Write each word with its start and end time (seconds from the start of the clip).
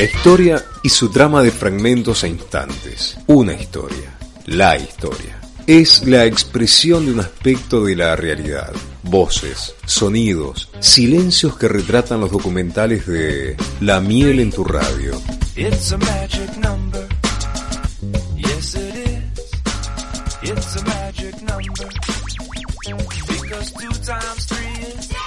La 0.00 0.06
historia 0.06 0.64
y 0.82 0.88
su 0.88 1.10
drama 1.10 1.42
de 1.42 1.50
fragmentos 1.50 2.24
e 2.24 2.28
instantes. 2.28 3.18
Una 3.26 3.52
historia. 3.52 4.16
La 4.46 4.78
historia. 4.78 5.38
Es 5.66 6.06
la 6.06 6.24
expresión 6.24 7.04
de 7.04 7.12
un 7.12 7.20
aspecto 7.20 7.84
de 7.84 7.96
la 7.96 8.16
realidad. 8.16 8.72
Voces, 9.02 9.74
sonidos, 9.84 10.70
silencios 10.80 11.58
que 11.58 11.68
retratan 11.68 12.18
los 12.18 12.30
documentales 12.30 13.06
de 13.06 13.58
La 13.82 14.00
miel 14.00 14.40
en 14.40 14.50
tu 14.50 14.64
radio. 14.64 15.20
It's 15.54 15.92
a 15.92 15.98
magic 15.98 16.56
number. 16.56 17.06
Yes, 18.38 18.76
it 18.76 18.94
is. 19.06 20.50
It's 20.50 20.76
a 20.76 20.84
magic 20.86 21.42
number. 21.42 21.90
Because 23.42 23.72
two 23.72 23.92
times 24.02 24.46
three 24.46 25.19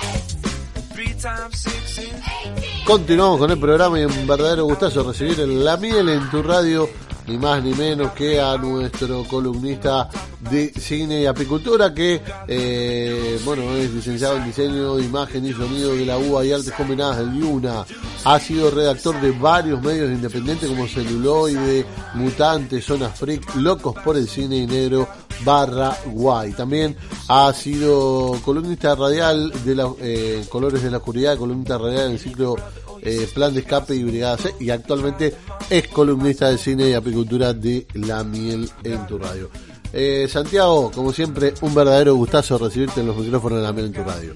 Continuamos 2.85 3.39
con 3.39 3.51
el 3.51 3.59
programa 3.59 3.99
y 3.99 4.05
un 4.05 4.27
verdadero 4.27 4.65
gustazo 4.65 5.03
recibir 5.03 5.39
La 5.39 5.77
Miel 5.77 6.09
en 6.09 6.29
tu 6.29 6.43
radio, 6.43 6.87
ni 7.27 7.37
más 7.37 7.63
ni 7.63 7.73
menos 7.73 8.11
que 8.11 8.39
a 8.39 8.57
nuestro 8.57 9.23
columnista 9.23 10.09
de 10.51 10.71
cine 10.73 11.21
y 11.21 11.25
apicultura 11.25 11.93
que, 11.93 12.21
eh, 12.47 13.39
bueno, 13.45 13.71
es 13.73 13.91
licenciado 13.91 14.37
en 14.37 14.45
diseño, 14.45 14.99
imagen 14.99 15.45
y 15.45 15.53
sonido 15.53 15.95
de 15.95 16.05
la 16.05 16.17
UBA 16.17 16.45
y 16.45 16.51
artes 16.51 16.73
combinadas 16.73 17.19
del 17.19 17.35
IUNA. 17.35 17.85
Ha 18.25 18.39
sido 18.39 18.69
redactor 18.69 19.19
de 19.21 19.31
varios 19.31 19.81
medios 19.81 20.11
independientes 20.11 20.69
como 20.69 20.87
Celuloide, 20.87 21.85
Mutante, 22.15 22.81
Zona 22.81 23.09
Freak, 23.09 23.55
Locos 23.55 23.95
por 24.03 24.17
el 24.17 24.27
Cine 24.27 24.57
y 24.57 24.67
Negro, 24.67 25.07
barra 25.43 25.97
guay. 26.05 26.51
También 26.53 26.95
ha 27.27 27.51
sido 27.53 28.39
columnista 28.43 28.95
radial 28.95 29.51
de 29.63 29.75
la, 29.75 29.91
eh, 29.99 30.45
Colores 30.49 30.83
de 30.83 30.91
la 30.91 30.97
Oscuridad, 30.97 31.37
columnista 31.37 31.77
radial 31.77 32.07
en 32.07 32.11
el 32.13 32.19
ciclo 32.19 32.55
eh, 33.01 33.27
Plan 33.33 33.53
de 33.53 33.59
Escape 33.61 33.95
y 33.95 34.03
Brigada 34.03 34.37
C 34.37 34.55
y 34.59 34.69
actualmente 34.69 35.35
es 35.69 35.87
columnista 35.89 36.49
de 36.49 36.57
cine 36.57 36.89
y 36.89 36.93
apicultura 36.93 37.53
de 37.53 37.85
La 37.93 38.23
Miel 38.23 38.69
en 38.83 39.05
tu 39.07 39.17
radio. 39.17 39.49
Eh, 39.91 40.27
Santiago, 40.29 40.89
como 40.89 41.13
siempre, 41.13 41.53
un 41.61 41.75
verdadero 41.75 42.15
gustazo 42.15 42.57
recibirte 42.57 43.01
en 43.01 43.07
los 43.07 43.17
micrófonos 43.17 43.59
de 43.59 43.63
La 43.63 43.73
Miel 43.73 43.87
en 43.87 43.93
tu 43.93 44.03
radio. 44.03 44.33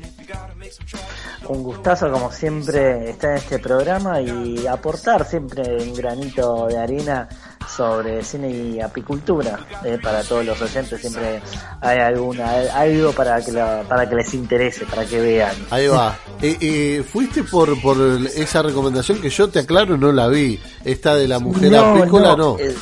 Un 1.49 1.63
gustazo, 1.63 2.11
como 2.11 2.31
siempre, 2.31 3.09
estar 3.11 3.31
en 3.31 3.37
este 3.37 3.59
programa 3.59 4.19
y 4.21 4.67
aportar 4.67 5.25
siempre 5.25 5.77
un 5.81 5.93
granito 5.93 6.67
de 6.67 6.77
arena 6.77 7.29
sobre 7.73 8.23
cine 8.23 8.49
y 8.49 8.81
apicultura 8.81 9.59
eh, 9.83 9.97
para 10.01 10.23
todos 10.23 10.45
los 10.45 10.61
oyentes. 10.61 10.99
Siempre 10.99 11.41
hay 11.81 11.99
alguna 11.99 12.49
algo 12.73 13.11
para 13.13 13.39
que 13.41 13.51
la- 13.51 13.83
para 13.87 14.07
que 14.09 14.15
les 14.15 14.33
interese, 14.33 14.85
para 14.85 15.05
que 15.05 15.19
vean. 15.21 15.55
Ahí 15.69 15.87
va. 15.87 16.17
Eh, 16.39 16.55
eh, 16.61 17.03
fuiste 17.03 17.43
por, 17.43 17.81
por 17.81 17.97
esa 18.35 18.61
recomendación 18.61 19.19
que 19.19 19.29
yo 19.31 19.47
te 19.49 19.57
aclaro, 19.59 19.97
no 19.97 20.11
la 20.11 20.27
vi. 20.27 20.59
Esta 20.85 21.15
de 21.15 21.27
la 21.27 21.39
mujer 21.39 21.75
apícola, 21.75 22.35
no. 22.35 22.57
eh, 22.59 22.75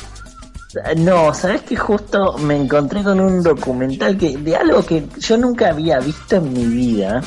no, 0.98 1.32
sabes 1.32 1.62
que 1.62 1.74
justo 1.74 2.36
me 2.38 2.54
encontré 2.54 3.02
con 3.02 3.18
un 3.18 3.42
documental 3.42 4.18
que 4.18 4.36
de 4.36 4.56
algo 4.56 4.84
que 4.84 5.06
yo 5.18 5.38
nunca 5.38 5.70
había 5.70 5.98
visto 6.00 6.36
en 6.36 6.52
mi 6.52 6.66
vida, 6.66 7.22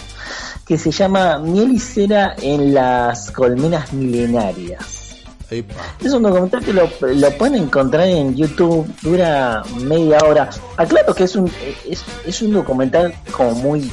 que 0.69 0.77
se 0.77 0.91
llama 0.91 1.39
Miel 1.39 1.71
y 1.71 1.79
cera 1.79 2.35
en 2.39 2.75
las 2.75 3.31
colmenas 3.31 3.91
milenarias. 3.91 5.15
Epa. 5.49 5.73
Es 5.99 6.13
un 6.13 6.21
documental 6.21 6.63
que 6.63 6.73
lo, 6.73 6.87
lo 7.01 7.37
pueden 7.39 7.63
encontrar 7.63 8.07
en 8.07 8.35
YouTube, 8.35 8.87
dura 9.01 9.63
media 9.81 10.19
hora. 10.19 10.47
Aclaro 10.77 11.15
que 11.15 11.23
es 11.23 11.35
un, 11.35 11.51
es, 11.89 12.05
es 12.23 12.41
un 12.43 12.53
documental 12.53 13.15
como 13.31 13.53
muy 13.53 13.91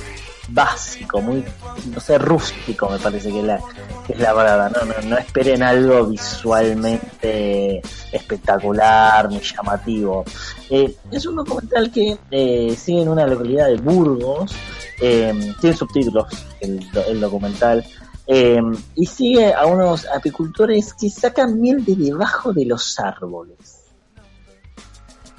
básico, 0.49 1.23
muy, 1.23 1.43
no 1.93 1.99
sé, 1.99 2.19
rústico 2.19 2.91
me 2.91 2.99
parece 2.99 3.31
que 3.31 3.41
es 3.41 3.45
la, 3.47 3.59
que 4.07 4.13
es 4.13 4.21
la 4.21 4.35
palabra. 4.35 4.69
No, 4.69 4.85
no, 4.85 5.09
no 5.09 5.17
esperen 5.17 5.63
algo 5.63 6.05
visualmente 6.09 7.81
espectacular 8.13 9.31
ni 9.31 9.41
llamativo. 9.41 10.27
Eh, 10.69 10.95
es 11.11 11.25
un 11.25 11.37
documental 11.37 11.91
que 11.91 12.19
eh, 12.31 12.77
sigue 12.79 13.01
en 13.01 13.09
una 13.09 13.27
localidad 13.27 13.69
de 13.69 13.77
Burgos, 13.77 14.55
tiene 14.99 15.77
subtítulos 15.77 16.27
el, 16.61 16.81
el 17.09 17.21
documental. 17.21 17.85
Eh, 18.29 18.61
y 18.97 19.07
sigue 19.07 19.55
a 19.55 19.67
unos 19.67 20.05
apicultores 20.07 20.93
que 20.95 21.09
sacan 21.09 21.61
miel 21.61 21.85
de 21.85 21.95
debajo 21.95 22.53
de 22.53 22.65
los 22.67 22.99
árboles. 22.99 23.57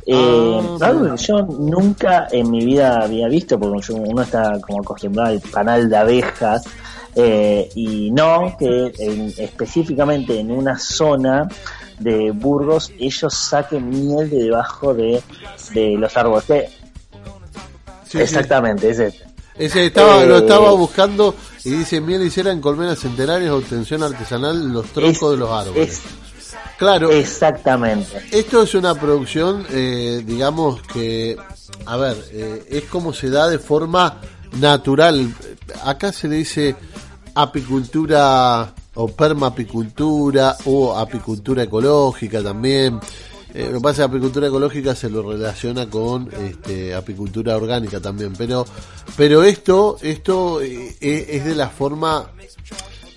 Eh, 0.05 0.61
algo 0.79 1.13
que 1.15 1.21
yo 1.21 1.41
nunca 1.41 2.29
en 2.31 2.49
mi 2.49 2.63
vida 2.63 3.01
había 3.03 3.27
visto, 3.27 3.59
porque 3.59 3.81
yo- 3.81 3.95
uno 3.95 4.21
está 4.21 4.57
como 4.61 4.79
acostumbrado 4.79 5.31
al 5.31 5.41
panal 5.41 5.89
de 5.89 5.97
abejas, 5.97 6.63
eh, 7.13 7.67
y 7.75 8.09
no 8.11 8.55
que 8.57 8.93
en- 8.99 9.33
específicamente 9.37 10.39
en 10.39 10.49
una 10.51 10.77
zona 10.79 11.49
de 11.99 12.31
Burgos 12.31 12.93
ellos 12.99 13.33
saquen 13.33 13.89
miel 13.89 14.29
de 14.29 14.43
debajo 14.43 14.93
de, 14.93 15.21
de 15.73 15.97
los 15.97 16.15
árboles. 16.15 16.45
Sí, 16.45 16.59
sí. 18.11 18.17
exactamente, 18.19 18.89
es 18.89 18.99
este. 18.99 19.26
Ese 19.57 19.87
estaba, 19.87 20.23
Eh, 20.23 20.27
lo 20.27 20.37
estaba 20.37 20.71
buscando 20.73 21.33
y 21.63 21.71
dice 21.71 21.99
miel 21.99 22.23
y 22.23 22.29
cera 22.29 22.51
en 22.51 22.61
colmenas 22.61 22.99
centenarias, 22.99 23.51
obtención 23.51 24.03
artesanal, 24.03 24.71
los 24.71 24.85
troncos 24.87 25.23
Es- 25.23 25.31
de 25.31 25.37
los 25.37 25.49
árboles. 25.49 25.89
es- 25.89 26.01
claro, 26.77 27.09
exactamente. 27.11 28.23
esto 28.31 28.61
es 28.61 28.75
una 28.75 28.93
producción, 28.95 29.65
eh, 29.71 30.21
digamos 30.25 30.81
que, 30.83 31.35
a 31.85 31.97
ver, 31.97 32.17
eh, 32.31 32.65
es 32.69 32.83
como 32.85 33.13
se 33.13 33.29
da 33.29 33.49
de 33.49 33.57
forma 33.59 34.21
natural. 34.59 35.33
Acá 35.83 36.13
se 36.13 36.27
le 36.27 36.35
dice 36.37 36.75
apicultura 37.35 38.73
o 38.95 39.07
permapicultura 39.07 40.55
o 40.65 40.95
apicultura 40.97 41.63
ecológica 41.63 42.41
también. 42.43 42.99
Eh, 43.53 43.67
lo 43.71 43.77
que 43.77 43.81
pasa 43.81 43.91
es 43.91 43.97
que 44.09 44.15
apicultura 44.15 44.47
ecológica 44.47 44.93
se 44.93 45.09
lo 45.09 45.31
relaciona 45.31 45.89
con 45.89 46.29
este, 46.33 46.93
apicultura 46.93 47.55
orgánica 47.55 47.99
también, 47.99 48.33
pero 48.37 48.65
pero 49.15 49.43
esto 49.43 49.97
esto 50.01 50.61
eh, 50.61 50.95
eh, 50.99 51.27
es 51.29 51.45
de 51.45 51.55
la 51.55 51.69
forma 51.69 52.29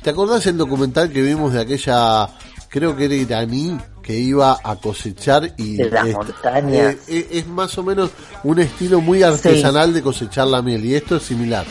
¿Te 0.03 0.11
acordás 0.11 0.47
el 0.47 0.57
documental 0.57 1.11
que 1.11 1.21
vimos 1.21 1.53
de 1.53 1.61
aquella, 1.61 2.27
creo 2.69 2.97
que 2.97 3.05
era 3.05 3.15
iraní, 3.15 3.77
que 4.03 4.19
iba 4.19 4.59
a 4.65 4.77
cosechar 4.77 5.53
y 5.59 5.77
De 5.77 5.91
las 5.91 6.07
este, 6.07 6.17
montañas. 6.17 6.95
eh, 6.95 6.99
eh, 7.09 7.29
es 7.33 7.47
más 7.47 7.77
o 7.77 7.83
menos 7.83 8.11
un 8.43 8.61
estilo 8.61 9.03
muy 9.03 9.23
artesanal 9.23 9.93
de 9.93 10.01
cosechar 10.03 10.47
la 10.47 10.63
miel 10.63 10.85
y 10.87 10.95
esto 10.95 11.17
es 11.17 11.23
similar. 11.23 11.67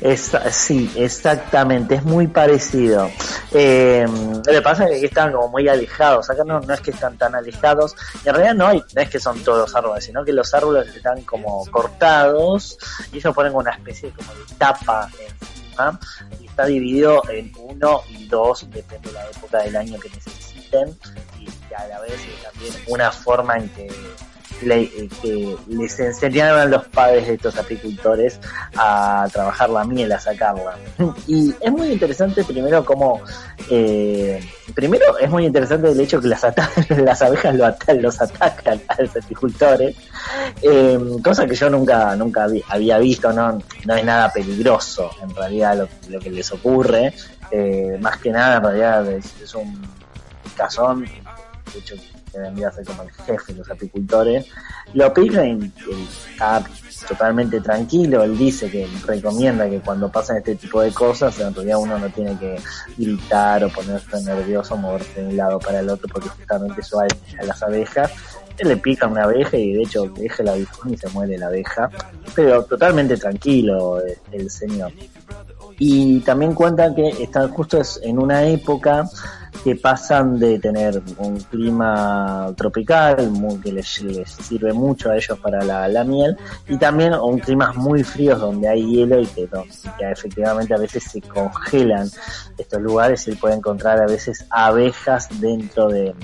Es, 0.00 0.30
sí, 0.52 0.90
exactamente, 0.94 1.96
es 1.96 2.04
muy 2.04 2.28
parecido. 2.28 3.10
Eh, 3.52 4.06
lo 4.06 4.52
que 4.52 4.62
pasa 4.62 4.88
es 4.88 5.00
que 5.00 5.06
están 5.06 5.32
como 5.32 5.48
muy 5.48 5.68
alejados, 5.68 6.30
acá 6.30 6.44
no, 6.44 6.60
no 6.60 6.72
es 6.72 6.80
que 6.80 6.92
están 6.92 7.18
tan 7.18 7.34
alejados, 7.34 7.96
en 8.24 8.34
realidad 8.34 8.54
no, 8.54 8.66
hay, 8.68 8.84
no 8.94 9.02
es 9.02 9.10
que 9.10 9.18
son 9.18 9.42
todos 9.42 9.74
árboles, 9.74 10.04
sino 10.04 10.24
que 10.24 10.32
los 10.32 10.54
árboles 10.54 10.94
están 10.94 11.22
como 11.22 11.66
cortados 11.66 12.78
y 13.12 13.18
ellos 13.18 13.34
ponen 13.34 13.54
una 13.54 13.72
especie 13.72 14.10
como 14.10 14.32
de 14.34 14.54
tapa 14.56 15.10
encima 15.18 15.98
y 16.40 16.46
está 16.46 16.66
dividido 16.66 17.22
en 17.28 17.52
uno 17.58 18.02
y 18.08 18.26
dos, 18.28 18.70
depende 18.70 19.08
de 19.08 19.14
la 19.14 19.26
época 19.26 19.62
del 19.62 19.76
año 19.76 19.98
que 19.98 20.10
necesiten, 20.10 20.96
y 21.40 21.74
a 21.74 21.88
la 21.88 22.00
vez 22.00 22.20
también 22.42 22.74
una 22.86 23.10
forma 23.10 23.56
en 23.56 23.68
que 23.70 23.88
le- 24.62 24.82
eh, 24.82 25.08
que 25.22 25.56
les 25.68 25.98
enseñaron 26.00 26.70
los 26.70 26.86
padres 26.86 27.26
de 27.26 27.34
estos 27.34 27.56
apicultores 27.56 28.40
a 28.76 29.26
trabajar 29.32 29.70
la 29.70 29.84
miel, 29.84 30.12
a 30.12 30.20
sacarla. 30.20 30.76
Y 31.26 31.54
es 31.60 31.70
muy 31.72 31.88
interesante 31.92 32.44
primero 32.44 32.84
como, 32.84 33.20
eh, 33.70 34.40
primero 34.74 35.18
es 35.18 35.30
muy 35.30 35.46
interesante 35.46 35.90
el 35.90 36.00
hecho 36.00 36.20
que 36.20 36.28
las, 36.28 36.42
las 36.90 37.22
abejas 37.22 37.54
lo 37.54 37.66
ata- 37.66 37.94
los 37.94 38.20
atacan 38.20 38.80
a 38.88 39.02
los 39.02 39.16
apicultores, 39.16 39.96
eh, 40.62 40.98
cosa 41.22 41.46
que 41.46 41.54
yo 41.54 41.68
nunca 41.70 42.16
nunca 42.16 42.46
había 42.68 42.98
visto, 42.98 43.32
no, 43.32 43.58
no 43.84 43.94
es 43.94 44.04
nada 44.04 44.32
peligroso 44.32 45.10
en 45.22 45.34
realidad 45.34 45.88
lo, 46.08 46.18
que 46.20 46.30
les 46.30 46.50
ocurre, 46.52 47.14
eh, 47.50 47.96
más 48.00 48.18
que 48.18 48.30
nada 48.30 48.56
en 48.56 48.62
realidad 48.62 49.12
es, 49.12 49.54
un 49.54 49.80
cazón, 50.56 51.04
hecho 51.76 51.94
que 52.30 52.38
vendría 52.38 52.68
a 52.68 52.84
como 52.84 53.02
el 53.02 53.10
jefe 53.10 53.52
de 53.52 53.58
los 53.58 53.70
apicultores, 53.70 54.46
lo 54.94 55.12
pica 55.12 55.44
y 55.46 55.72
está 56.30 56.64
totalmente 57.06 57.60
tranquilo, 57.60 58.22
él 58.24 58.36
dice 58.36 58.70
que 58.70 58.86
recomienda 59.06 59.68
que 59.68 59.80
cuando 59.80 60.10
pasan 60.10 60.38
este 60.38 60.56
tipo 60.56 60.80
de 60.80 60.92
cosas, 60.92 61.38
en 61.40 61.54
realidad 61.54 61.78
uno 61.78 61.98
no 61.98 62.08
tiene 62.10 62.38
que 62.38 62.56
gritar 62.96 63.64
o 63.64 63.68
ponerse 63.68 64.22
nervioso, 64.22 64.76
moverse 64.76 65.22
de 65.22 65.28
un 65.28 65.36
lado 65.36 65.58
para 65.58 65.80
el 65.80 65.88
otro, 65.88 66.08
porque 66.12 66.28
justamente 66.28 66.80
eso 66.80 67.00
hay 67.00 67.08
a 67.40 67.44
las 67.44 67.62
abejas, 67.62 68.10
él 68.58 68.68
le 68.68 68.76
pica 68.76 69.06
una 69.06 69.24
abeja 69.24 69.56
y 69.56 69.72
de 69.72 69.82
hecho 69.82 70.04
deja 70.16 70.42
el 70.42 70.48
aguijón 70.48 70.92
y 70.92 70.96
se 70.96 71.08
muere 71.10 71.38
la 71.38 71.46
abeja, 71.46 71.88
pero 72.34 72.64
totalmente 72.64 73.16
tranquilo 73.16 74.02
el 74.32 74.50
señor. 74.50 74.92
Y 75.78 76.20
también 76.20 76.54
cuentan 76.54 76.94
que 76.94 77.08
están 77.22 77.50
justo 77.50 77.80
en 78.02 78.18
una 78.18 78.44
época 78.44 79.08
que 79.64 79.74
pasan 79.76 80.38
de 80.38 80.58
tener 80.58 81.02
un 81.18 81.38
clima 81.40 82.52
tropical, 82.56 83.30
muy- 83.30 83.58
que 83.60 83.72
les, 83.72 83.86
sirve 83.88 84.72
mucho 84.72 85.10
a 85.10 85.16
ellos 85.16 85.38
para 85.40 85.64
la, 85.64 85.88
la 85.88 86.04
miel, 86.04 86.36
y 86.68 86.76
también 86.76 87.14
un 87.14 87.38
climas 87.38 87.76
muy 87.76 88.04
fríos 88.04 88.40
donde 88.40 88.68
hay 88.68 88.84
hielo 88.86 89.20
y 89.20 89.26
que, 89.26 89.48
no- 89.52 89.64
que 89.98 90.10
efectivamente 90.10 90.74
a 90.74 90.78
veces 90.78 91.04
se 91.04 91.20
congelan 91.22 92.08
estos 92.56 92.80
lugares 92.80 93.26
y 93.26 93.32
él 93.32 93.38
puede 93.38 93.54
encontrar 93.56 94.00
a 94.00 94.06
veces 94.06 94.44
abejas 94.50 95.28
dentro 95.40 95.88
de, 95.88 96.14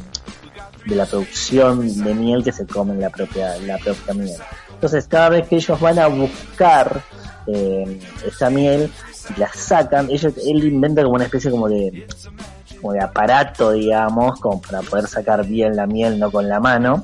de 0.86 0.94
la 0.96 1.06
producción 1.06 2.04
de 2.04 2.14
miel 2.14 2.44
que 2.44 2.52
se 2.52 2.66
comen 2.66 3.00
la 3.00 3.10
propia, 3.10 3.56
la 3.58 3.78
propia 3.78 4.14
miel. 4.14 4.36
Entonces 4.74 5.06
cada 5.08 5.30
vez 5.30 5.48
que 5.48 5.56
ellos 5.56 5.80
van 5.80 5.98
a 5.98 6.06
buscar 6.08 7.02
eh, 7.46 8.00
esta 8.26 8.50
miel 8.50 8.90
la 9.38 9.48
sacan, 9.52 10.10
ellos, 10.10 10.34
él 10.46 10.64
inventa 10.64 11.02
como 11.02 11.14
una 11.14 11.24
especie 11.24 11.50
como 11.50 11.68
de 11.68 12.06
como 12.84 12.92
de 12.92 13.00
aparato, 13.00 13.72
digamos, 13.72 14.38
como 14.40 14.60
para 14.60 14.82
poder 14.82 15.06
sacar 15.06 15.46
bien 15.46 15.74
la 15.74 15.86
miel, 15.86 16.18
no 16.18 16.30
con 16.30 16.50
la 16.50 16.60
mano. 16.60 17.02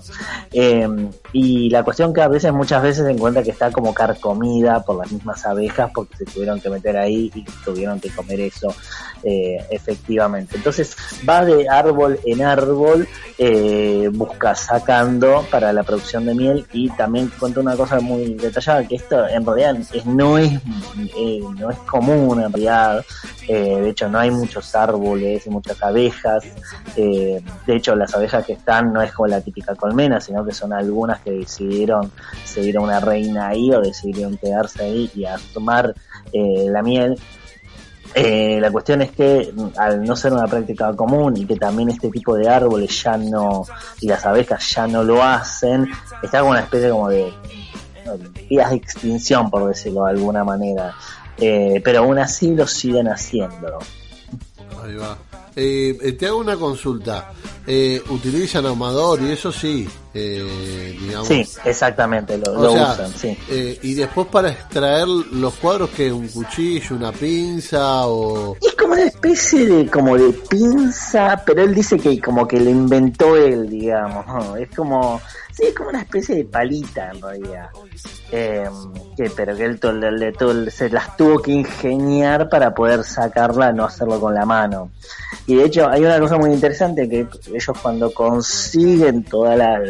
Eh, 0.52 0.86
y 1.32 1.70
la 1.70 1.82
cuestión 1.82 2.12
que 2.12 2.20
a 2.20 2.28
veces, 2.28 2.52
muchas 2.52 2.82
veces 2.82 3.06
se 3.06 3.10
encuentra 3.10 3.42
que 3.42 3.50
está 3.50 3.72
como 3.72 3.94
carcomida 3.94 4.84
por 4.84 4.96
las 4.96 5.10
mismas 5.10 5.46
abejas 5.46 5.90
porque 5.94 6.18
se 6.18 6.26
tuvieron 6.26 6.60
que 6.60 6.68
meter 6.68 6.98
ahí 6.98 7.30
y 7.34 7.44
tuvieron 7.64 7.98
que 7.98 8.10
comer 8.10 8.40
eso 8.40 8.74
eh, 9.22 9.64
efectivamente. 9.70 10.56
Entonces 10.56 10.94
va 11.28 11.44
de 11.44 11.68
árbol 11.68 12.18
en 12.24 12.42
árbol, 12.42 13.08
eh, 13.38 14.10
busca 14.12 14.54
sacando 14.54 15.46
para 15.50 15.72
la 15.72 15.82
producción 15.82 16.26
de 16.26 16.34
miel 16.34 16.66
y 16.72 16.90
también 16.90 17.30
cuenta 17.38 17.60
una 17.60 17.76
cosa 17.76 18.00
muy 18.00 18.34
detallada, 18.34 18.86
que 18.86 18.96
esto 18.96 19.26
en 19.28 19.46
realidad 19.46 19.76
es, 19.92 20.04
no, 20.06 20.36
es, 20.36 20.52
eh, 21.16 21.40
no 21.58 21.70
es 21.70 21.78
común 21.78 22.42
en 22.42 22.52
realidad, 22.52 23.04
eh, 23.48 23.80
de 23.80 23.90
hecho 23.90 24.08
no 24.08 24.18
hay 24.18 24.30
muchos 24.30 24.74
árboles 24.74 25.46
y 25.46 25.50
muchas 25.50 25.69
abejas, 25.80 26.44
eh, 26.96 27.42
de 27.66 27.76
hecho 27.76 27.94
las 27.94 28.14
abejas 28.14 28.44
que 28.44 28.54
están 28.54 28.92
no 28.92 29.02
es 29.02 29.12
como 29.12 29.28
la 29.28 29.40
típica 29.40 29.74
colmena, 29.74 30.20
sino 30.20 30.44
que 30.44 30.52
son 30.52 30.72
algunas 30.72 31.20
que 31.20 31.32
decidieron 31.32 32.10
seguir 32.44 32.78
a 32.78 32.80
una 32.80 33.00
reina 33.00 33.48
ahí 33.48 33.72
o 33.72 33.80
decidieron 33.80 34.36
quedarse 34.36 34.84
ahí 34.84 35.10
y 35.14 35.24
a 35.24 35.36
tomar 35.52 35.94
eh, 36.32 36.66
la 36.68 36.82
miel 36.82 37.18
eh, 38.14 38.58
la 38.60 38.72
cuestión 38.72 39.02
es 39.02 39.12
que 39.12 39.52
mm, 39.54 39.78
al 39.78 40.02
no 40.02 40.16
ser 40.16 40.32
una 40.32 40.46
práctica 40.46 40.94
común 40.94 41.36
y 41.36 41.46
que 41.46 41.56
también 41.56 41.90
este 41.90 42.10
tipo 42.10 42.34
de 42.34 42.48
árboles 42.48 43.02
ya 43.02 43.16
no, 43.16 43.64
y 44.00 44.08
las 44.08 44.26
abejas 44.26 44.68
ya 44.74 44.86
no 44.86 45.04
lo 45.04 45.22
hacen, 45.22 45.88
está 46.22 46.40
como 46.40 46.50
una 46.50 46.60
especie 46.60 46.90
como 46.90 47.08
de 47.08 47.32
vías 48.48 48.70
de 48.70 48.76
extinción, 48.76 49.48
por 49.50 49.68
decirlo 49.68 50.04
de 50.04 50.10
alguna 50.10 50.42
manera. 50.42 50.92
Eh, 51.36 51.80
pero 51.84 52.00
aún 52.00 52.18
así 52.18 52.54
lo 52.54 52.66
siguen 52.66 53.06
haciendo. 53.06 53.78
Ahí 54.82 54.94
va. 54.96 55.16
Eh, 55.56 55.96
eh, 56.00 56.12
te 56.12 56.26
hago 56.26 56.38
una 56.38 56.56
consulta. 56.56 57.32
Eh, 57.66 58.02
¿Utilizan 58.10 58.66
ahumador 58.66 59.22
y 59.22 59.30
eso 59.30 59.52
sí? 59.52 59.88
Eh, 60.12 60.96
digamos. 61.00 61.28
Sí, 61.28 61.46
exactamente, 61.64 62.36
lo, 62.36 62.52
O 62.52 62.62
lo 62.62 62.72
sea, 62.72 62.92
usan, 62.94 63.12
sí. 63.12 63.38
eh, 63.48 63.78
y 63.82 63.94
después 63.94 64.26
para 64.26 64.50
extraer 64.50 65.06
los 65.06 65.54
cuadros 65.54 65.90
que 65.90 66.12
un 66.12 66.26
cuchillo, 66.26 66.96
una 66.96 67.12
pinza 67.12 68.06
o 68.08 68.56
Es 68.60 68.74
como 68.74 68.94
una 68.94 69.04
especie 69.04 69.66
de 69.66 69.86
como 69.88 70.16
de 70.16 70.32
pinza, 70.48 71.40
pero 71.46 71.62
él 71.62 71.74
dice 71.74 71.96
que 71.98 72.20
como 72.20 72.46
que 72.48 72.58
lo 72.58 72.70
inventó 72.70 73.36
él, 73.36 73.68
digamos. 73.70 74.26
¿no? 74.26 74.56
Es 74.56 74.68
como 74.74 75.20
sí, 75.52 75.64
es 75.66 75.74
como 75.74 75.90
una 75.90 76.00
especie 76.02 76.34
de 76.36 76.44
palita 76.44 77.10
en 77.12 77.22
realidad. 77.22 77.68
Eh, 78.32 78.68
que, 79.16 79.30
pero 79.30 79.56
que 79.56 79.64
él 79.64 79.78
to- 79.80 79.92
le- 79.92 80.12
le- 80.12 80.32
to- 80.32 80.70
se 80.70 80.88
las 80.90 81.16
tuvo 81.16 81.40
que 81.40 81.52
ingeniar 81.52 82.48
para 82.48 82.74
poder 82.74 83.04
sacarla, 83.04 83.72
no 83.72 83.84
hacerlo 83.84 84.18
con 84.20 84.34
la 84.34 84.44
mano. 84.46 84.90
Y 85.46 85.56
de 85.56 85.64
hecho 85.64 85.88
hay 85.88 86.04
una 86.04 86.18
cosa 86.20 86.36
muy 86.38 86.50
interesante 86.52 87.08
que 87.08 87.26
ellos 87.52 87.76
cuando 87.82 88.12
consiguen 88.12 89.24
toda 89.24 89.56
la 89.56 89.80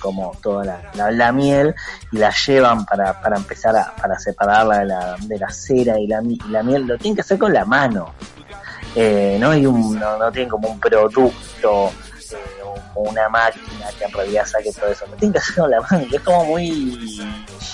como 0.00 0.32
toda 0.42 0.64
la, 0.94 1.10
la- 1.10 1.32
miel 1.32 1.74
y 2.12 2.18
la 2.18 2.30
llevan 2.46 2.84
para, 2.86 3.20
para 3.20 3.36
empezar 3.36 3.76
a 3.76 3.94
para 3.96 4.18
separarla 4.18 4.78
de 4.78 4.84
la, 4.86 5.16
de 5.20 5.38
la 5.38 5.50
cera 5.50 5.98
y 5.98 6.06
la, 6.06 6.22
y 6.22 6.38
la 6.50 6.62
miel, 6.62 6.86
lo 6.86 6.96
tienen 6.98 7.16
que 7.16 7.22
hacer 7.22 7.38
con 7.38 7.52
la 7.52 7.64
mano. 7.64 8.14
Eh, 8.94 9.36
no 9.40 9.50
hay 9.50 9.62
no, 9.62 10.16
no 10.18 10.32
tienen 10.32 10.48
como 10.48 10.68
un 10.68 10.80
producto 10.80 11.88
eh, 12.32 12.62
o 12.94 13.00
una 13.02 13.28
máquina 13.28 13.86
que 13.98 14.04
en 14.04 14.12
realidad 14.12 14.46
saque 14.46 14.72
todo 14.72 14.86
eso. 14.86 15.04
Lo 15.06 15.16
tienen 15.16 15.32
que 15.32 15.38
hacer 15.38 15.56
con 15.56 15.70
la 15.70 15.80
mano, 15.80 16.04
es 16.12 16.20
como 16.22 16.44
muy 16.46 17.26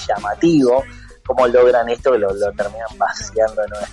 llamativo 0.08 0.82
cómo 1.25 1.46
logran 1.46 1.88
esto 1.88 2.11
que 2.12 2.19
lo, 2.19 2.32
lo 2.34 2.52
terminan 2.52 2.88
vaciando 2.99 3.62
en 3.64 3.70
una 3.73 3.87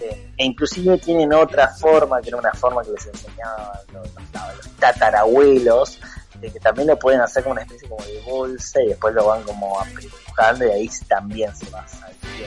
eh, 0.00 0.32
e 0.36 0.44
inclusive 0.44 0.98
tienen 0.98 1.32
otra 1.32 1.68
forma, 1.68 2.20
que 2.20 2.28
era 2.28 2.38
una 2.38 2.52
forma 2.52 2.82
que 2.82 2.90
les 2.90 3.06
enseñaban 3.06 3.66
los- 3.92 4.08
los 4.14 4.76
tatarabuelos, 4.78 5.98
de 6.40 6.50
que 6.50 6.60
también 6.60 6.88
lo 6.88 6.98
pueden 6.98 7.20
hacer 7.20 7.42
como 7.42 7.52
una 7.52 7.62
especie 7.62 7.88
como 7.88 8.02
de 8.04 8.20
bolsa 8.22 8.80
y 8.82 8.88
después 8.88 9.14
lo 9.14 9.26
van 9.26 9.42
como 9.42 9.78
apretujando 9.80 10.66
y 10.66 10.70
ahí 10.70 10.90
también 11.08 11.54
se 11.56 11.68
va 11.70 11.86
saliendo 11.86 12.46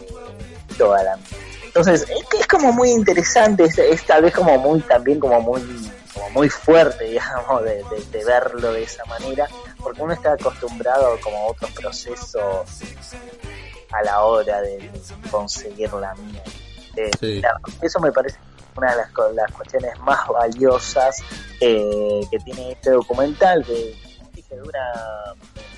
eh, 0.00 0.58
toda 0.76 1.02
la 1.02 1.18
entonces 1.64 2.02
es, 2.02 2.24
que 2.28 2.38
es 2.38 2.46
como 2.46 2.72
muy 2.72 2.90
interesante 2.90 3.64
es, 3.64 3.78
es 3.78 4.04
tal 4.04 4.22
vez 4.22 4.34
como 4.34 4.58
muy 4.58 4.80
también 4.80 5.20
como 5.20 5.40
muy 5.40 5.62
como 6.14 6.30
muy 6.30 6.48
fuerte 6.48 7.04
digamos 7.10 7.62
de, 7.64 7.76
de- 7.84 8.04
de 8.10 8.24
verlo 8.24 8.72
de 8.72 8.82
esa 8.82 9.04
manera 9.06 9.46
porque 9.82 10.02
uno 10.02 10.12
está 10.12 10.32
acostumbrado 10.32 11.18
como 11.20 11.36
a 11.38 11.46
otros 11.46 11.70
procesos 11.72 12.66
a 13.92 14.02
la 14.02 14.22
hora 14.22 14.60
de 14.62 14.90
conseguir 15.30 15.92
la 15.92 16.14
miel 16.14 16.42
Eh, 16.96 17.10
Sí. 17.20 17.40
la- 17.40 17.60
eso 17.82 18.00
me 18.00 18.10
parece 18.10 18.38
una 18.76 18.90
de 18.90 18.96
las, 18.96 19.34
las 19.34 19.52
cuestiones 19.52 19.98
más 20.00 20.26
valiosas 20.28 21.22
eh, 21.60 22.20
que 22.30 22.38
tiene 22.38 22.72
este 22.72 22.90
documental 22.90 23.64
que 23.64 23.94
dura 24.56 24.92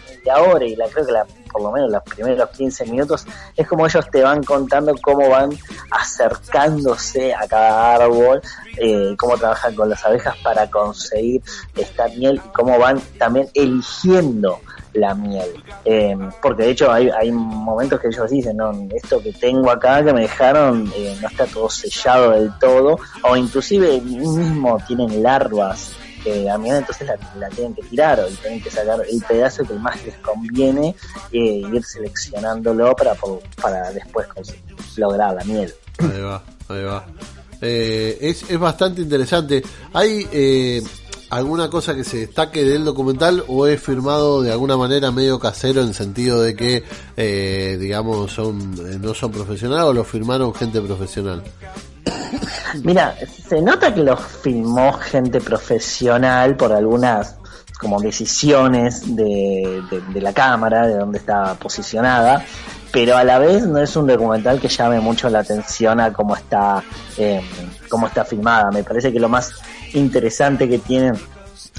media 0.08 0.42
hora 0.42 0.64
y 0.64 0.76
la 0.76 0.88
creo 0.88 1.06
que 1.06 1.12
la, 1.12 1.26
por 1.50 1.62
lo 1.62 1.72
menos 1.72 1.90
los 1.90 2.02
primeros 2.02 2.50
15 2.50 2.86
minutos 2.86 3.26
es 3.56 3.66
como 3.66 3.86
ellos 3.86 4.06
te 4.10 4.22
van 4.22 4.42
contando 4.42 4.94
cómo 5.00 5.28
van 5.28 5.50
acercándose 5.90 7.34
a 7.34 7.46
cada 7.48 7.94
árbol, 7.94 8.40
eh, 8.76 9.14
cómo 9.16 9.36
trabajan 9.36 9.74
con 9.74 9.88
las 9.88 10.04
abejas 10.04 10.36
para 10.42 10.68
conseguir 10.70 11.42
esta 11.76 12.08
miel 12.08 12.40
y 12.44 12.48
cómo 12.50 12.78
van 12.78 13.00
también 13.18 13.48
eligiendo 13.54 14.60
la 14.98 15.14
miel. 15.14 15.62
Eh, 15.84 16.16
porque 16.42 16.64
de 16.64 16.70
hecho 16.70 16.92
hay, 16.92 17.08
hay 17.10 17.32
momentos 17.32 18.00
que 18.00 18.08
ellos 18.08 18.30
dicen, 18.30 18.56
no, 18.56 18.72
esto 18.94 19.20
que 19.22 19.32
tengo 19.32 19.70
acá 19.70 20.04
que 20.04 20.12
me 20.12 20.22
dejaron 20.22 20.92
eh, 20.96 21.16
no 21.20 21.28
está 21.28 21.46
todo 21.46 21.70
sellado 21.70 22.32
del 22.32 22.50
todo, 22.58 22.98
o 23.22 23.36
inclusive 23.36 24.00
mismo 24.00 24.78
tienen 24.86 25.22
larvas 25.22 25.92
que 26.22 26.42
la 26.42 26.58
miel 26.58 26.76
entonces 26.76 27.08
la, 27.36 27.48
tienen 27.50 27.74
que 27.74 27.82
tirar 27.82 28.20
o 28.20 28.28
y 28.28 28.34
tienen 28.34 28.60
que 28.60 28.70
sacar 28.70 29.00
el 29.08 29.22
pedazo 29.22 29.64
que 29.64 29.74
más 29.74 30.04
les 30.04 30.16
conviene 30.16 30.94
eh, 31.32 31.62
ir 31.72 31.84
seleccionándolo 31.84 32.94
para, 32.96 33.14
para 33.62 33.92
después 33.92 34.26
lograr 34.96 35.34
la 35.34 35.44
miel. 35.44 35.72
Ahí 35.98 36.20
va, 36.20 36.42
ahí 36.68 36.82
va. 36.82 37.06
Eh, 37.60 38.18
es, 38.20 38.48
es 38.48 38.58
bastante 38.58 39.02
interesante. 39.02 39.62
¿Hay 39.92 40.28
eh, 40.32 40.82
alguna 41.30 41.68
cosa 41.70 41.94
que 41.94 42.04
se 42.04 42.18
destaque 42.18 42.64
del 42.64 42.84
documental 42.84 43.44
o 43.48 43.66
es 43.66 43.80
firmado 43.80 44.42
de 44.42 44.52
alguna 44.52 44.76
manera 44.76 45.10
medio 45.10 45.38
casero 45.38 45.82
en 45.82 45.94
sentido 45.94 46.40
de 46.40 46.54
que, 46.56 46.84
eh, 47.16 47.76
digamos, 47.80 48.32
son 48.32 48.58
eh, 48.78 48.98
no 49.00 49.14
son 49.14 49.30
profesionales 49.32 49.84
o 49.84 49.92
lo 49.92 50.04
firmaron 50.04 50.54
gente 50.54 50.80
profesional? 50.80 51.42
Mira, 52.82 53.14
se 53.48 53.60
nota 53.60 53.94
que 53.94 54.02
lo 54.02 54.16
filmó 54.16 54.92
gente 54.94 55.40
profesional 55.40 56.56
por 56.56 56.72
algunas 56.72 57.36
como 57.80 58.00
decisiones 58.00 59.14
de, 59.14 59.82
de- 60.12 60.20
la 60.20 60.32
cámara, 60.32 60.86
de 60.88 60.96
donde 60.96 61.18
está 61.18 61.54
posicionada, 61.54 62.44
pero 62.90 63.16
a 63.16 63.22
la 63.22 63.38
vez 63.38 63.66
no 63.68 63.78
es 63.78 63.94
un 63.94 64.06
documental 64.08 64.60
que 64.60 64.66
llame 64.68 64.98
mucho 64.98 65.30
la 65.30 65.40
atención 65.40 66.00
a 66.00 66.12
cómo 66.12 66.34
está, 66.34 66.82
eh, 67.16 67.40
cómo 67.88 68.06
está 68.06 68.24
filmada. 68.24 68.70
Me 68.70 68.84
parece 68.84 69.12
que 69.12 69.20
lo 69.20 69.28
más 69.28 69.52
interesante 69.94 70.68
que 70.68 70.78
tiene 70.78 71.12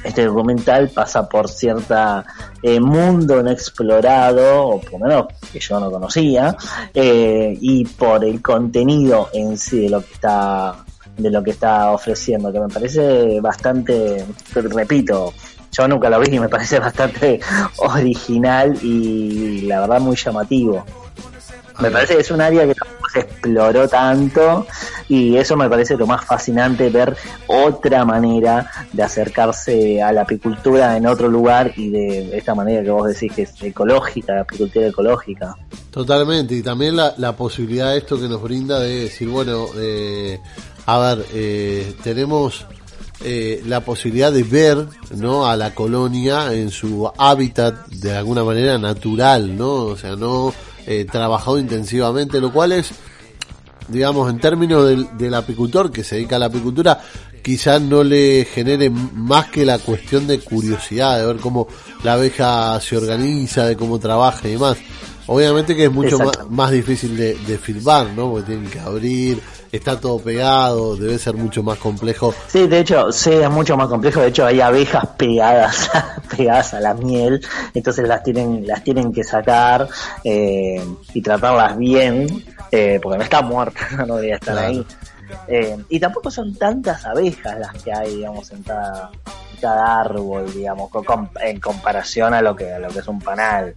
este 0.03 0.25
documental 0.25 0.89
pasa 0.89 1.27
por 1.27 1.49
cierta 1.49 2.25
eh, 2.61 2.79
mundo 2.79 3.43
no 3.43 3.51
explorado, 3.51 4.67
o 4.67 4.81
por 4.81 4.93
lo 4.93 4.99
menos 4.99 5.25
que 5.51 5.59
yo 5.59 5.79
no 5.79 5.91
conocía, 5.91 6.55
eh, 6.93 7.57
y 7.59 7.85
por 7.85 8.23
el 8.23 8.41
contenido 8.41 9.29
en 9.33 9.57
sí 9.57 9.81
de 9.81 9.89
lo 9.89 10.01
que 10.01 10.13
está 10.13 10.75
de 11.17 11.29
lo 11.29 11.43
que 11.43 11.51
está 11.51 11.91
ofreciendo, 11.91 12.49
que 12.51 12.61
me 12.61 12.69
parece 12.69 13.41
bastante, 13.41 14.25
repito, 14.53 15.33
yo 15.71 15.87
nunca 15.87 16.09
lo 16.09 16.19
vi 16.19 16.35
y 16.35 16.39
me 16.39 16.49
parece 16.49 16.79
bastante 16.79 17.39
original 17.77 18.77
y 18.81 19.61
la 19.61 19.81
verdad 19.81 19.99
muy 19.99 20.15
llamativo. 20.15 20.85
Me 21.79 21.91
parece 21.91 22.15
que 22.15 22.21
es 22.21 22.31
un 22.31 22.41
área 22.41 22.65
que 22.65 22.75
tampoco 22.75 23.09
se 23.09 23.19
exploró 23.19 23.87
tanto 23.87 24.65
y 25.09 25.35
eso 25.35 25.57
me 25.57 25.67
parece 25.67 25.97
lo 25.97 26.07
más 26.07 26.23
fascinante, 26.23 26.89
ver 26.89 27.17
otra 27.47 28.05
manera 28.05 28.71
de 28.93 29.03
acercarse 29.03 30.01
a 30.01 30.13
la 30.13 30.21
apicultura 30.21 30.95
en 30.95 31.07
otro 31.07 31.27
lugar 31.27 31.73
y 31.75 31.89
de 31.89 32.37
esta 32.37 32.55
manera 32.55 32.83
que 32.83 32.91
vos 32.91 33.07
decís 33.07 33.33
que 33.33 33.41
es 33.41 33.61
ecológica, 33.61 34.35
la 34.35 34.41
apicultura 34.41 34.87
ecológica. 34.87 35.55
Totalmente, 35.91 36.53
y 36.55 36.61
también 36.61 36.95
la, 36.95 37.15
la 37.17 37.35
posibilidad 37.35 37.91
de 37.91 37.97
esto 37.97 38.19
que 38.19 38.29
nos 38.29 38.41
brinda 38.41 38.79
de 38.79 39.05
decir, 39.05 39.27
bueno, 39.27 39.65
eh, 39.75 40.39
a 40.85 40.99
ver, 40.99 41.25
eh, 41.33 41.95
tenemos 42.03 42.65
eh, 43.21 43.61
la 43.65 43.81
posibilidad 43.81 44.31
de 44.31 44.43
ver 44.43 44.87
no 45.15 45.45
a 45.45 45.57
la 45.57 45.75
colonia 45.75 46.53
en 46.53 46.69
su 46.69 47.11
hábitat 47.17 47.87
de 47.87 48.15
alguna 48.15 48.45
manera 48.45 48.77
natural, 48.77 49.57
¿no? 49.57 49.73
O 49.73 49.97
sea, 49.97 50.15
no 50.15 50.53
eh, 50.87 51.05
trabajado 51.05 51.59
intensivamente, 51.59 52.39
lo 52.39 52.53
cual 52.53 52.71
es, 52.71 52.91
digamos, 53.89 54.29
en 54.29 54.39
términos 54.39 54.87
del, 54.87 55.17
del 55.17 55.33
apicultor 55.33 55.91
que 55.91 56.03
se 56.03 56.15
dedica 56.15 56.37
a 56.37 56.39
la 56.39 56.45
apicultura, 56.47 56.99
quizás 57.41 57.81
no 57.81 58.03
le 58.03 58.45
genere 58.45 58.89
más 58.89 59.47
que 59.47 59.65
la 59.65 59.79
cuestión 59.79 60.27
de 60.27 60.39
curiosidad, 60.39 61.19
de 61.19 61.25
ver 61.25 61.37
cómo 61.37 61.67
la 62.03 62.13
abeja 62.13 62.79
se 62.79 62.97
organiza, 62.97 63.65
de 63.65 63.75
cómo 63.75 63.99
trabaja 63.99 64.47
y 64.47 64.51
demás. 64.51 64.77
Obviamente 65.27 65.75
que 65.75 65.85
es 65.85 65.91
mucho 65.91 66.17
más, 66.17 66.49
más 66.49 66.71
difícil 66.71 67.15
de, 67.15 67.35
de 67.35 67.57
filmar, 67.59 68.07
¿no? 68.15 68.31
Porque 68.31 68.47
tienen 68.47 68.69
que 68.69 68.79
abrir, 68.79 69.39
está 69.71 69.99
todo 69.99 70.19
pegado, 70.19 70.95
debe 70.95 71.17
ser 71.19 71.35
mucho 71.35 71.61
más 71.63 71.77
complejo. 71.77 72.33
Sí, 72.47 72.67
de 72.67 72.79
hecho, 72.79 73.11
sí, 73.11 73.31
es 73.31 73.49
mucho 73.49 73.77
más 73.77 73.87
complejo. 73.87 74.21
De 74.21 74.29
hecho, 74.29 74.45
hay 74.45 74.61
abejas 74.61 75.05
pegadas, 75.17 75.89
pegadas 76.35 76.73
a 76.73 76.79
la 76.79 76.93
miel, 76.93 77.45
entonces 77.73 78.07
las 78.07 78.23
tienen, 78.23 78.65
las 78.65 78.83
tienen 78.83 79.11
que 79.11 79.23
sacar 79.23 79.87
eh, 80.23 80.83
y 81.13 81.21
tratarlas 81.21 81.77
bien, 81.77 82.43
eh, 82.71 82.99
porque 83.01 83.17
no 83.17 83.23
está 83.23 83.41
muerta, 83.41 83.79
no 84.07 84.15
debería 84.15 84.35
estar 84.35 84.53
Claro. 84.55 84.67
ahí. 84.69 84.87
Eh, 85.47 85.77
y 85.89 85.99
tampoco 85.99 86.31
son 86.31 86.55
tantas 86.55 87.05
abejas 87.05 87.59
las 87.59 87.83
que 87.83 87.93
hay, 87.93 88.15
digamos, 88.15 88.49
en 88.51 88.63
cada, 88.63 89.11
en 89.53 89.57
cada 89.61 89.99
árbol, 90.01 90.51
digamos, 90.53 90.89
en 91.41 91.59
comparación 91.59 92.33
a 92.33 92.41
lo 92.41 92.55
que 92.55 92.71
a 92.73 92.79
lo 92.79 92.87
que 92.89 92.99
es 92.99 93.07
un 93.07 93.19
panal. 93.19 93.75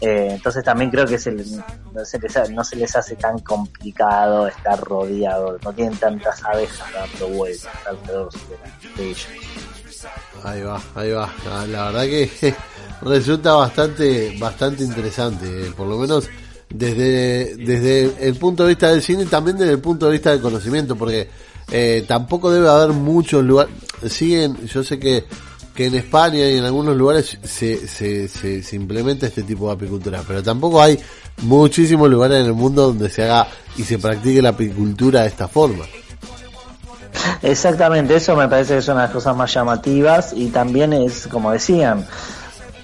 Eh, 0.00 0.28
entonces 0.32 0.64
también 0.64 0.90
creo 0.90 1.06
que 1.06 1.18
se 1.18 1.30
les- 1.32 1.50
no, 1.92 2.04
se 2.04 2.18
les, 2.18 2.36
ha- 2.36 2.46
no 2.48 2.64
se 2.64 2.76
les 2.76 2.94
hace 2.96 3.16
tan 3.16 3.38
complicado 3.40 4.48
estar 4.48 4.80
rodeado, 4.80 5.58
no 5.62 5.72
tienen 5.72 5.96
tantas 5.98 6.42
abejas 6.44 6.86
dando 6.92 7.28
vueltas 7.36 7.72
alrededor 7.86 8.30
de, 8.32 9.02
de 9.02 9.10
ellos. 9.10 9.28
Ahí 10.42 10.62
va, 10.62 10.80
ahí 10.94 11.10
va. 11.12 11.32
La, 11.46 11.66
la 11.66 11.84
verdad 11.86 12.02
que 12.04 12.54
resulta 13.02 13.52
bastante, 13.54 14.36
bastante 14.38 14.82
interesante, 14.84 15.68
eh, 15.68 15.72
por 15.76 15.86
lo 15.86 15.98
menos 15.98 16.28
desde, 16.74 17.54
desde 17.56 18.28
el 18.28 18.34
punto 18.34 18.64
de 18.64 18.70
vista 18.70 18.90
del 18.90 19.00
cine 19.00 19.22
y 19.22 19.26
también 19.26 19.56
desde 19.56 19.72
el 19.72 19.78
punto 19.78 20.06
de 20.06 20.12
vista 20.12 20.30
del 20.30 20.40
conocimiento, 20.40 20.96
porque 20.96 21.28
eh, 21.70 22.04
tampoco 22.06 22.50
debe 22.50 22.68
haber 22.68 22.90
muchos 22.90 23.44
lugares. 23.44 23.72
Siguen, 24.08 24.66
yo 24.66 24.82
sé 24.82 24.98
que, 24.98 25.24
que 25.74 25.86
en 25.86 25.94
España 25.94 26.50
y 26.50 26.58
en 26.58 26.64
algunos 26.64 26.96
lugares 26.96 27.38
se, 27.44 27.86
se, 27.86 28.26
se, 28.26 28.62
se 28.62 28.76
implementa 28.76 29.26
este 29.26 29.44
tipo 29.44 29.68
de 29.68 29.74
apicultura, 29.74 30.22
pero 30.26 30.42
tampoco 30.42 30.82
hay 30.82 30.98
muchísimos 31.42 32.10
lugares 32.10 32.40
en 32.40 32.46
el 32.46 32.54
mundo 32.54 32.88
donde 32.88 33.08
se 33.08 33.22
haga 33.22 33.46
y 33.76 33.84
se 33.84 33.98
practique 33.98 34.42
la 34.42 34.50
apicultura 34.50 35.22
de 35.22 35.28
esta 35.28 35.46
forma. 35.46 35.84
Exactamente, 37.40 38.16
eso 38.16 38.34
me 38.34 38.48
parece 38.48 38.76
que 38.76 38.82
son 38.82 38.98
las 38.98 39.10
cosas 39.10 39.36
más 39.36 39.52
llamativas 39.54 40.32
y 40.34 40.48
también 40.48 40.92
es, 40.92 41.28
como 41.28 41.52
decían, 41.52 42.04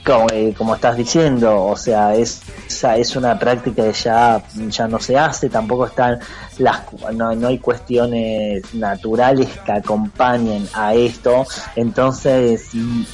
como, 0.04 0.26
eh, 0.32 0.54
como 0.56 0.74
estás 0.74 0.96
diciendo, 0.96 1.64
o 1.64 1.76
sea, 1.76 2.14
es, 2.14 2.42
es 2.96 3.16
una 3.16 3.38
práctica 3.38 3.82
que 3.84 3.92
ya, 3.92 4.42
ya 4.68 4.88
no 4.88 4.98
se 4.98 5.18
hace, 5.18 5.48
tampoco 5.48 5.86
están 5.86 6.18
las, 6.58 6.80
no, 7.14 7.34
no 7.34 7.48
hay 7.48 7.58
cuestiones 7.58 8.74
naturales 8.74 9.48
que 9.64 9.72
acompañen 9.72 10.68
a 10.74 10.94
esto, 10.94 11.46
entonces 11.76 12.70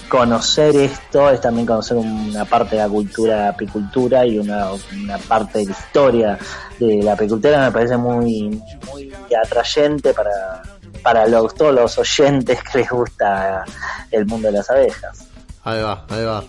conocer 0.08 0.76
esto 0.76 1.30
es 1.30 1.40
también 1.40 1.66
conocer 1.66 1.96
una 1.96 2.44
parte 2.44 2.76
de 2.76 2.82
la 2.82 2.88
cultura 2.88 3.34
de 3.34 3.42
la 3.42 3.48
apicultura 3.50 4.26
y 4.26 4.38
una, 4.38 4.68
una 4.72 5.18
parte 5.18 5.60
de 5.60 5.66
la 5.66 5.70
historia 5.72 6.38
de 6.78 7.02
la 7.02 7.12
apicultura 7.12 7.64
me 7.66 7.72
parece 7.72 7.96
muy, 7.96 8.62
muy 8.92 9.12
atrayente 9.34 10.12
para, 10.12 10.62
para 11.02 11.26
los, 11.26 11.54
todos 11.54 11.74
los 11.74 11.98
oyentes 11.98 12.62
que 12.62 12.78
les 12.78 12.90
gusta 12.90 13.64
el 14.10 14.26
mundo 14.26 14.48
de 14.48 14.52
las 14.52 14.70
abejas. 14.70 15.25
Ahí 15.66 15.82
va, 15.82 16.04
ahí 16.10 16.24
va. 16.24 16.44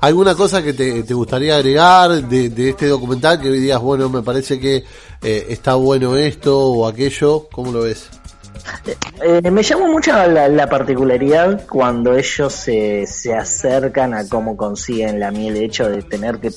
¿Alguna 0.00 0.34
cosa 0.34 0.62
que 0.62 0.72
te, 0.72 1.02
te 1.02 1.12
gustaría 1.12 1.56
agregar 1.56 2.10
de, 2.26 2.70
este 2.70 2.86
documental 2.86 3.38
que 3.38 3.50
hoy 3.50 3.60
digas, 3.60 3.82
bueno, 3.82 4.08
me 4.08 4.22
parece 4.22 4.58
que 4.58 4.82
eh, 5.20 5.46
está 5.50 5.74
bueno 5.74 6.16
esto 6.16 6.58
o 6.58 6.88
aquello? 6.88 7.48
¿Cómo 7.52 7.70
lo 7.70 7.82
ves? 7.82 8.08
Eh, 9.22 9.50
me 9.50 9.62
llamó 9.62 9.88
mucho 9.88 10.12
la, 10.12 10.48
la 10.48 10.70
particularidad 10.70 11.66
cuando 11.66 12.16
ellos 12.16 12.50
se, 12.50 13.06
se 13.06 13.34
acercan 13.34 14.14
a 14.14 14.26
cómo 14.26 14.56
consiguen 14.56 15.20
la 15.20 15.30
miel, 15.30 15.54
el 15.58 15.64
hecho 15.64 15.90
de 15.90 16.02
tener 16.02 16.38
que 16.38 16.50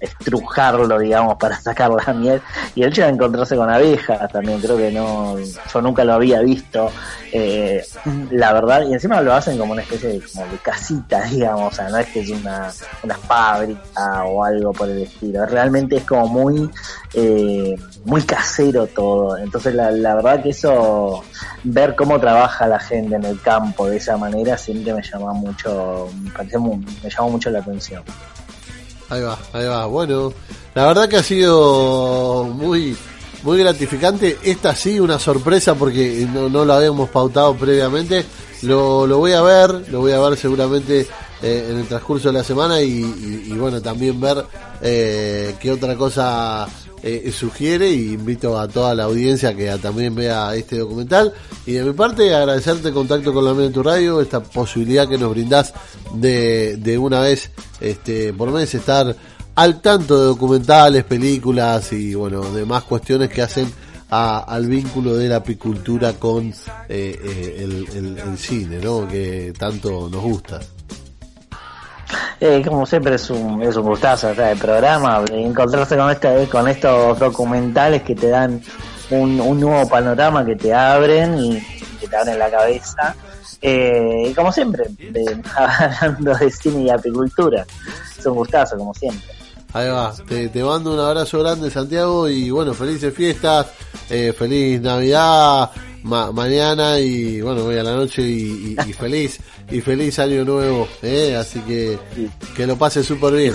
estrujarlo, 0.00 0.98
digamos, 0.98 1.36
para 1.36 1.60
sacar 1.60 1.90
la 1.90 2.12
miel. 2.14 2.40
Y 2.74 2.82
el 2.82 2.88
hecho 2.90 3.02
de 3.02 3.08
encontrarse 3.08 3.56
con 3.56 3.70
abejas 3.70 4.30
también, 4.32 4.60
creo 4.60 4.76
que 4.76 4.90
no, 4.90 5.36
yo 5.38 5.80
nunca 5.82 6.04
lo 6.04 6.14
había 6.14 6.40
visto, 6.40 6.90
eh, 7.32 7.84
la 8.30 8.52
verdad, 8.52 8.82
y 8.88 8.94
encima 8.94 9.20
lo 9.20 9.34
hacen 9.34 9.58
como 9.58 9.72
una 9.72 9.82
especie 9.82 10.08
de, 10.10 10.20
como 10.32 10.46
de 10.46 10.58
casita, 10.58 11.22
digamos, 11.24 11.72
o 11.72 11.76
sea, 11.76 11.88
no 11.88 11.98
es 11.98 12.06
que 12.08 12.20
es 12.20 12.30
una, 12.30 12.72
una 13.02 13.14
fábrica 13.16 14.24
o 14.24 14.44
algo 14.44 14.72
por 14.72 14.88
el 14.88 15.02
estilo, 15.02 15.44
realmente 15.46 15.96
es 15.96 16.04
como 16.04 16.26
muy, 16.28 16.70
eh, 17.14 17.74
muy 18.04 18.22
casero 18.22 18.86
todo, 18.86 19.36
entonces 19.36 19.74
la, 19.74 19.90
la 19.90 20.14
verdad 20.14 20.42
que 20.42 20.50
eso, 20.50 21.22
ver 21.64 21.94
cómo 21.94 22.18
trabaja 22.18 22.66
la 22.66 22.78
gente 22.78 23.16
en 23.16 23.24
el 23.24 23.40
campo 23.40 23.88
de 23.88 23.96
esa 23.98 24.16
manera 24.16 24.56
siempre 24.56 24.94
me 24.94 25.02
llama 25.02 25.32
mucho, 25.32 26.08
me, 26.22 26.30
pareció 26.30 26.60
mu- 26.60 26.76
me 27.02 27.10
llamó 27.10 27.30
mucho 27.30 27.50
la 27.50 27.58
atención. 27.58 28.02
Ahí 29.10 29.22
va, 29.22 29.38
ahí 29.52 29.66
va. 29.66 29.86
Bueno, 29.86 30.32
la 30.74 30.86
verdad 30.86 31.08
que 31.08 31.16
ha 31.16 31.22
sido 31.22 32.44
muy, 32.44 32.96
muy 33.42 33.58
gratificante. 33.58 34.38
Esta 34.42 34.74
sí, 34.74 35.00
una 35.00 35.18
sorpresa 35.18 35.74
porque 35.74 36.26
no, 36.32 36.48
no 36.48 36.64
lo 36.64 36.72
habíamos 36.74 37.08
pautado 37.10 37.54
previamente. 37.54 38.24
Lo, 38.62 39.06
lo 39.06 39.18
voy 39.18 39.32
a 39.32 39.42
ver, 39.42 39.88
lo 39.90 40.00
voy 40.00 40.12
a 40.12 40.20
ver 40.20 40.36
seguramente 40.36 41.06
eh, 41.42 41.68
en 41.70 41.78
el 41.78 41.86
transcurso 41.86 42.28
de 42.28 42.34
la 42.38 42.44
semana 42.44 42.82
y, 42.82 42.88
y- 42.88 43.44
y 43.46 43.52
bueno, 43.52 43.80
también 43.80 44.20
ver 44.20 44.44
eh, 44.82 45.54
qué 45.60 45.70
otra 45.72 45.94
cosa 45.96 46.66
eh, 47.02 47.30
sugiere 47.32 47.90
y 47.90 48.12
invito 48.14 48.58
a 48.58 48.66
toda 48.68 48.94
la 48.94 49.04
audiencia 49.04 49.54
que 49.54 49.68
también 49.78 50.14
vea 50.14 50.54
este 50.54 50.78
documental 50.78 51.32
y 51.66 51.72
de 51.72 51.84
mi 51.84 51.92
parte 51.92 52.34
agradecerte 52.34 52.88
el 52.88 52.94
contacto 52.94 53.32
con 53.32 53.44
la 53.44 53.50
Mente 53.52 53.68
de 53.68 53.74
tu 53.74 53.82
radio, 53.82 54.20
esta 54.20 54.42
posibilidad 54.42 55.08
que 55.08 55.18
nos 55.18 55.30
brindás 55.30 55.72
de, 56.14 56.76
de 56.76 56.98
una 56.98 57.20
vez 57.20 57.50
este, 57.80 58.32
por 58.32 58.50
mes 58.50 58.74
estar 58.74 59.14
al 59.54 59.80
tanto 59.80 60.18
de 60.18 60.24
documentales, 60.26 61.04
películas 61.04 61.92
y 61.92 62.14
bueno, 62.14 62.42
demás 62.52 62.84
cuestiones 62.84 63.28
que 63.28 63.42
hacen 63.42 63.70
a- 64.10 64.38
al 64.40 64.66
vínculo 64.66 65.14
de 65.16 65.28
la 65.28 65.36
apicultura 65.36 66.14
con 66.14 66.46
eh, 66.48 66.54
eh, 66.88 67.56
el, 67.58 67.88
el- 67.96 68.18
el 68.18 68.38
cine, 68.38 68.78
¿no? 68.78 69.06
Que 69.08 69.52
tanto 69.58 70.08
nos 70.10 70.22
gusta. 70.22 70.60
Eh, 72.40 72.62
como 72.64 72.86
siempre 72.86 73.16
es 73.16 73.30
un, 73.30 73.62
es 73.62 73.74
un 73.76 73.82
gustazo 73.82 74.30
el 74.30 74.58
programa, 74.58 75.24
encontrarse 75.32 75.96
con 75.96 76.10
este, 76.10 76.48
con 76.48 76.68
estos 76.68 77.18
documentales 77.18 78.02
que 78.02 78.14
te 78.14 78.28
dan 78.28 78.62
un, 79.10 79.40
un 79.40 79.58
nuevo 79.58 79.88
panorama, 79.88 80.44
que 80.44 80.54
te 80.54 80.72
abren 80.72 81.36
y 81.36 81.60
que 81.98 82.06
te 82.06 82.16
abren 82.16 82.38
la 82.38 82.48
cabeza. 82.48 83.16
Eh, 83.60 84.28
y 84.30 84.34
como 84.34 84.52
siempre, 84.52 84.84
hablando 85.56 86.34
de 86.34 86.50
cine 86.50 86.82
y 86.82 86.90
apicultura, 86.90 87.66
es 88.16 88.24
un 88.24 88.36
gustazo 88.36 88.76
como 88.78 88.94
siempre. 88.94 89.34
Ahí 89.72 89.88
va, 89.88 90.14
te, 90.26 90.48
te 90.48 90.62
mando 90.62 90.94
un 90.94 91.00
abrazo 91.00 91.40
grande 91.40 91.70
Santiago 91.70 92.28
y 92.28 92.50
bueno, 92.50 92.72
felices 92.72 93.12
fiestas, 93.12 93.66
eh, 94.08 94.32
feliz 94.36 94.80
Navidad 94.80 95.70
ma- 96.02 96.32
mañana 96.32 96.98
y 97.00 97.40
bueno, 97.40 97.64
hoy 97.64 97.76
a 97.78 97.82
la 97.82 97.94
noche 97.94 98.22
y, 98.22 98.76
y- 98.86 98.90
y 98.90 98.92
feliz 98.92 99.38
y 99.70 99.80
feliz 99.80 100.18
año 100.18 100.44
nuevo, 100.44 100.88
eh, 101.02 101.36
así 101.36 101.60
que 101.60 101.98
que 102.56 102.66
lo 102.66 102.76
pase 102.76 103.02
súper 103.04 103.34
bien. 103.34 103.52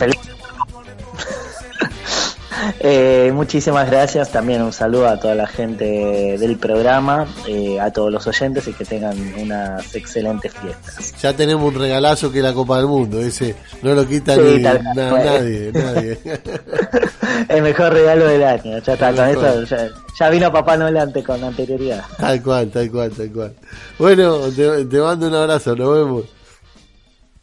Eh, 2.80 3.32
muchísimas 3.34 3.90
gracias. 3.90 4.32
También 4.32 4.62
un 4.62 4.74
saludo 4.74 5.08
a 5.08 5.20
toda 5.20 5.36
la 5.36 5.48
gente 5.48 6.38
del 6.38 6.58
programa, 6.58 7.28
eh, 7.48 7.80
a 7.80 7.92
todos 7.92 8.12
los 8.12 8.26
oyentes 8.28 8.68
y 8.68 8.74
que 8.74 8.86
tengan 8.86 9.18
unas 9.40 9.96
excelentes 9.96 10.54
fiestas. 10.54 11.14
Ya 11.22 11.34
tenemos 11.34 11.74
un 11.74 11.80
regalazo 11.80 12.32
que 12.32 12.40
es 12.40 12.44
la 12.44 12.54
Copa 12.54 12.78
del 12.78 12.88
Mundo. 12.88 13.20
Ese 13.20 13.56
no 13.82 13.94
lo 13.94 14.08
quita 14.08 14.36
ni, 14.38 14.60
nadie. 14.60 15.72
Pues. 15.72 15.86
nadie. 15.86 16.20
El 17.50 17.62
mejor 17.62 17.94
regalo 17.94 18.28
del 18.28 18.44
año. 18.44 18.80
Ya 18.80 18.94
está, 18.94 19.14
con 19.14 19.28
eso, 19.28 19.90
ya, 20.20 20.30
vino 20.30 20.52
Papá 20.52 20.78
Noelante 20.78 21.24
con 21.24 21.44
anterioridad. 21.44 22.04
Tal 22.18 22.42
cual, 22.42 22.70
tal 22.70 22.92
cual, 22.92 23.12
tal 23.12 23.32
cual. 23.32 23.54
Bueno, 23.98 24.40
te 24.50 25.00
mando 25.00 25.28
un 25.28 25.36
abrazo. 25.36 25.76
Nos 25.76 25.96
vemos. 25.96 26.26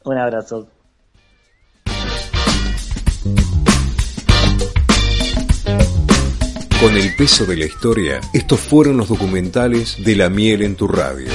Un 0.05 0.19
abrazo. 0.19 0.69
Con 6.81 6.97
el 6.97 7.15
peso 7.15 7.45
de 7.45 7.59
la 7.59 7.67
historia, 7.67 8.23
estos 8.33 8.59
fueron 8.59 8.97
los 8.97 9.11
documentales 9.11 10.03
de 10.03 10.17
La 10.17 10.31
Miel 10.31 10.63
en 10.63 10.77
tu 10.77 10.89
radio. 10.89 11.29